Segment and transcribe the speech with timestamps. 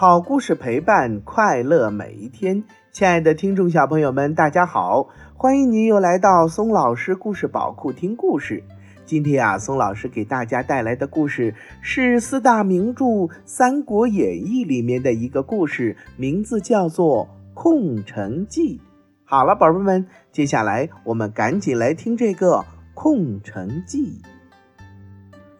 [0.00, 2.62] 好故事陪伴快乐每一天。
[2.92, 8.62] 亲爱的听众小朋友们，大家好，欢迎您又来到松老师故事宝库听故事。
[9.04, 13.04] 今天啊，松老师给大家带来的故事是四大名著
[13.44, 17.24] 《三国演义》里面的一个故事，名字叫做
[17.54, 18.78] 《空城计》。
[19.24, 22.58] 好了，宝贝们，接下来我们赶紧来听这个
[22.94, 24.22] 《空城计》。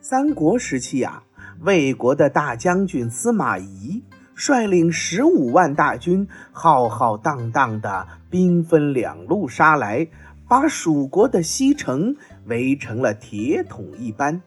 [0.00, 1.24] 三国时期啊，
[1.62, 4.04] 魏国的大将军司马懿
[4.38, 10.06] 率领十五万大军，浩浩荡荡的兵分两路杀来，
[10.46, 12.14] 把蜀国的西城
[12.46, 14.40] 围成了铁桶一般，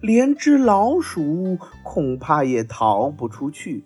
[0.00, 3.84] 连只老鼠恐怕也逃不出去。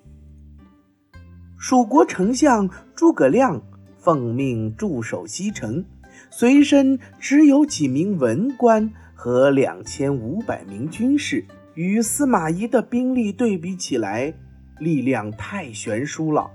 [1.58, 3.60] 蜀国丞相诸葛亮
[3.96, 5.84] 奉命驻守西城，
[6.30, 8.92] 随身只有几名文官。
[9.20, 14.32] 和两千五百名军士与司马懿的兵力对比起来，
[14.78, 16.50] 力量太悬殊了。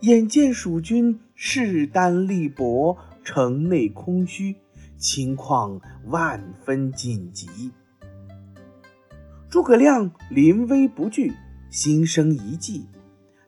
[0.00, 4.56] 眼见蜀军势单力薄，城内空虚，
[4.96, 7.72] 情况万分紧急。
[9.48, 11.32] 诸葛亮临危不惧，
[11.70, 12.86] 心生一计，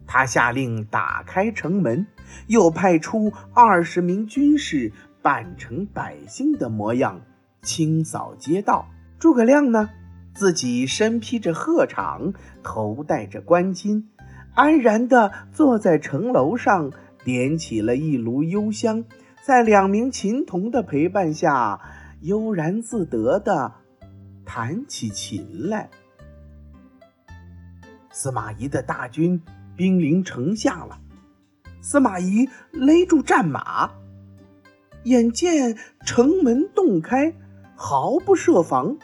[0.06, 2.06] 他下令打开城门，
[2.46, 7.20] 又派出二十名军士扮成百姓的模样。
[7.60, 8.88] 清扫街道，
[9.18, 9.90] 诸葛亮呢，
[10.38, 14.04] 自己身披着鹤氅，头戴着冠巾，
[14.54, 16.92] 安然地坐在城楼上，
[17.24, 19.04] 点起了一炉幽香，
[19.42, 21.80] 在两名琴童的陪伴下，
[22.20, 23.74] 悠然自得地
[24.44, 25.90] 弹起琴来。
[28.12, 29.42] 司马懿的大军
[29.74, 31.00] 兵临城下了，
[31.80, 33.90] 司马懿勒住战马，
[35.02, 37.34] 眼见城门洞开。
[37.80, 38.98] 毫不设防，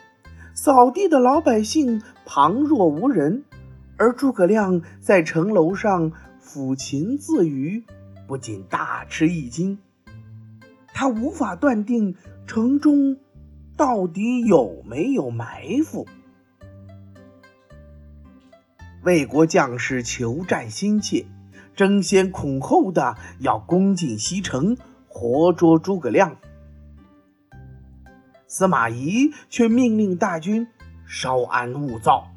[0.54, 3.44] 扫地的老百姓旁若无人，
[3.96, 7.82] 而诸葛亮在城楼上抚琴自娱，
[8.28, 9.76] 不禁大吃一惊。
[10.92, 12.14] 他无法断定
[12.46, 13.16] 城中
[13.76, 16.06] 到底有没有埋伏。
[19.02, 21.26] 魏国将士求战心切，
[21.74, 24.76] 争先恐后的要攻进西城，
[25.08, 26.36] 活捉诸葛亮。
[28.56, 30.68] 司马懿却命令大军
[31.08, 32.28] 稍安勿躁，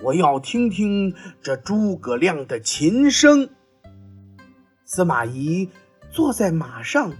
[0.00, 3.48] 我要听听这诸葛亮的琴声。
[4.84, 5.70] 司马懿
[6.12, 7.14] 坐在马上，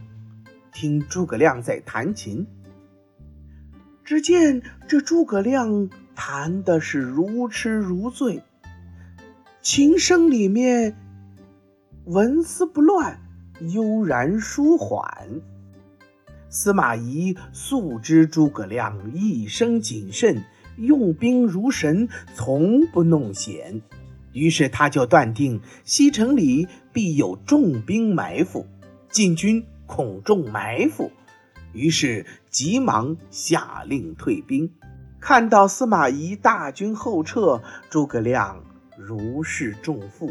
[0.73, 2.47] 听诸葛亮在弹琴。
[4.05, 8.45] 只见这诸葛亮弹的是如痴如醉，
[9.61, 10.97] 琴声里面
[12.05, 13.19] 纹丝不乱，
[13.75, 15.41] 悠然舒缓。
[16.53, 20.45] 司马懿素知诸葛亮一生谨慎，
[20.77, 23.81] 用兵如神，从不弄险，
[24.35, 28.67] 于是他就断定西城里必有重兵埋伏，
[29.09, 31.11] 晋军恐中埋伏，
[31.73, 34.71] 于是急忙下令退兵。
[35.21, 38.63] 看到司马懿大军后撤，诸葛亮
[38.99, 40.31] 如释重负，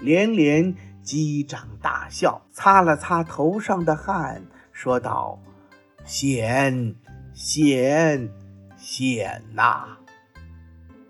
[0.00, 4.42] 连连击掌大笑，擦了擦头上的汗，
[4.72, 5.38] 说道。
[6.08, 6.94] 险
[7.34, 8.30] 险
[8.78, 9.98] 险呐！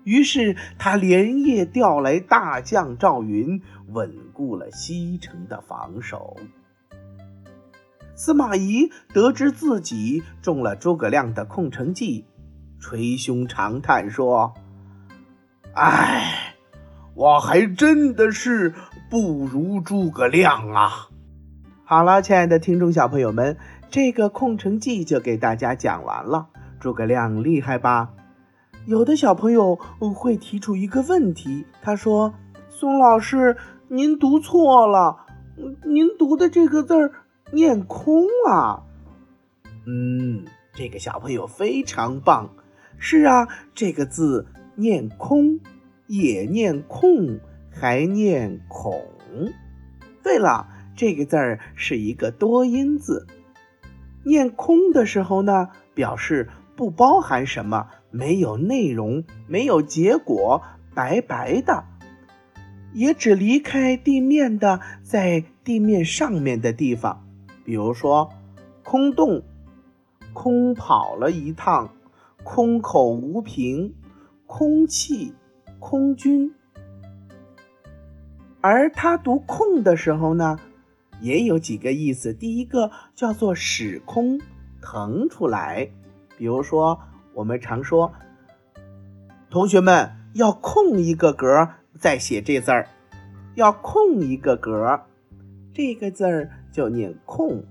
[0.03, 6.35] 于是他连夜调来大将赵云，稳固了西城的防守。
[8.13, 12.25] 司马懿得知自己中了诸葛亮的空城计，
[12.81, 14.53] 捶胸长叹说
[15.75, 16.55] ：“哎，
[17.15, 18.73] 我还真的是
[19.09, 21.07] 不如诸葛亮啊！”
[21.87, 23.55] 好了，亲爱的听众小朋友们。
[23.91, 26.49] 这个空城计就给大家讲完了。
[26.79, 28.11] 诸葛亮厉害吧？
[28.85, 29.75] 有的小朋友
[30.15, 32.33] 会提出一个问题，他说
[32.69, 33.57] ：“宋老师，
[33.87, 35.25] 您读错了，
[35.85, 37.11] 您读的这个字儿
[37.51, 38.83] 念空啊。”
[39.85, 42.49] 嗯，这个小朋友非常棒。
[42.99, 45.59] 是啊，这个字念空，
[46.07, 47.39] 也念空，
[47.71, 49.03] 还念孔。
[50.21, 53.25] 对了，这个字儿是一个多音字。
[54.23, 60.61] 念空的时候呢，表示不包含什么，没有内容，没有结果，
[60.93, 61.83] 白白的，
[62.93, 67.25] 也只离开地面的，在地面上面的地方，
[67.63, 68.29] 比如说
[68.83, 69.43] 空洞、
[70.33, 71.93] 空跑了一趟、
[72.43, 73.95] 空口无凭、
[74.45, 75.33] 空气、
[75.79, 76.53] 空军。
[78.61, 80.59] 而他读空的时候呢？
[81.21, 84.39] 也有几个意思，第一个叫做使空
[84.81, 85.89] 腾出来，
[86.37, 86.99] 比如说
[87.33, 88.13] 我们常说，
[89.49, 91.67] 同学们要空一个格
[91.97, 92.87] 再写这字儿，
[93.55, 95.01] 要空一个格，
[95.73, 97.63] 这个字儿就念空。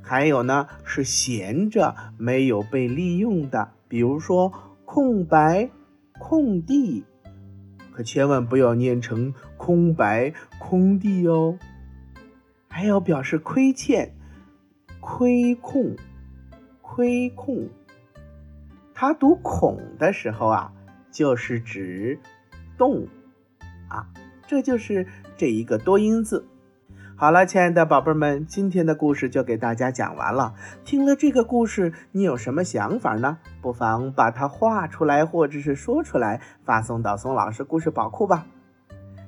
[0.00, 4.52] 还有呢，是闲着没有被利用的，比如说
[4.84, 5.70] 空白、
[6.18, 7.04] 空地，
[7.92, 11.56] 可千万不要念成空白、空地哦。
[12.74, 14.14] 还有表示亏欠、
[14.98, 15.94] 亏空、
[16.80, 17.68] 亏空，
[18.94, 20.72] 它读孔的时候啊，
[21.10, 22.18] 就是指
[22.78, 23.06] 动
[23.88, 24.08] 啊，
[24.46, 26.46] 这就是这一个多音字。
[27.14, 30.54] 好了，亲爱的宝贝们，今天的故事就给大家讲完了。
[30.82, 33.36] 听了这个故事，你有什么想法呢？
[33.60, 38.46] 不妨把它画出来，或者是说出来，发送到宋老师故事宝库吧。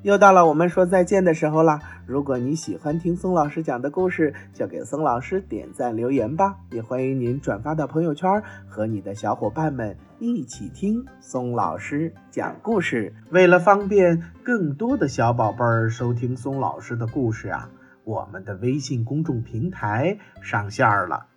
[0.04, 1.80] 又到了我们说再见的时候了。
[2.04, 6.56] 如果你喜欢听松老师讲的故事，就给松老师点赞留言吧。
[6.70, 13.14] 也欢迎您转发到朋友圈，和你的小伙伴们一起听松老师讲故事。
[13.30, 17.70] 为了方便更多的小宝贝儿收听松老师的故事啊，
[18.04, 21.28] 我们的微信公众平台上线了，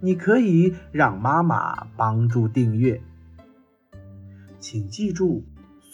[0.00, 2.98] 你可以让妈妈帮助订阅。
[4.58, 5.44] 请记住。